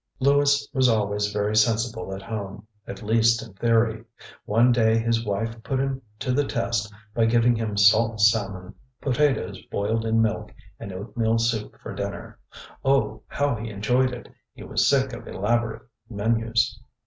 [0.19, 4.03] Lewis was always very sensible at home, at least in theory.
[4.45, 9.61] One day his wife put him to the test by giving him salt salmon, potatoes
[9.69, 12.39] boiled in milk and oatmeal soup for dinner.
[12.83, 13.21] Oh!
[13.27, 14.27] how he enjoyed it!
[14.55, 16.79] He was sick of elaborate menus.